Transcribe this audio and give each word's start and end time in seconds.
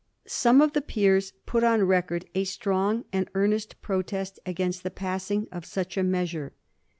Some 0.25 0.61
of 0.61 0.73
the 0.73 0.81
peers 0.81 1.33
put 1.45 1.63
on 1.63 1.83
record 1.83 2.25
a 2.33 2.43
strong 2.45 3.05
and 3.13 3.29
earnest 3.35 3.79
protest 3.83 4.39
against 4.47 4.81
the 4.81 4.89
passing 4.89 5.47
of 5.51 5.63
such 5.63 5.95
a 5.95 6.01
measure. 6.01 6.53